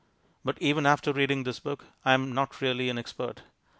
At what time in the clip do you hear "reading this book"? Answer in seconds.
1.13-1.85